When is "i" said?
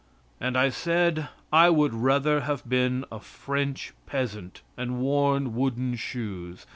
0.57-0.69, 1.53-1.69